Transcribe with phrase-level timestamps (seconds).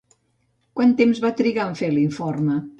[0.79, 2.61] Quant temps va trigar en fer l'informe?